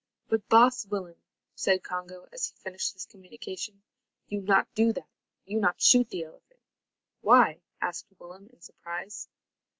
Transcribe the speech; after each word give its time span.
"But, 0.29 0.49
baas 0.49 0.87
Willem," 0.87 1.21
said 1.53 1.83
Congo, 1.83 2.27
as 2.31 2.47
he 2.47 2.55
finished 2.55 2.93
this 2.95 3.05
communication, 3.05 3.83
"you 4.27 4.41
not 4.41 4.67
do 4.73 4.91
that, 4.93 5.07
you 5.45 5.59
not 5.59 5.79
shoot 5.79 6.09
the 6.09 6.23
elephant." 6.23 6.59
"Why?" 7.21 7.61
asked 7.81 8.07
Willem, 8.17 8.47
in 8.51 8.61
surprise. 8.61 9.29